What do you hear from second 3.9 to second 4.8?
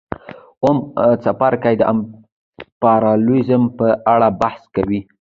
اړه بحث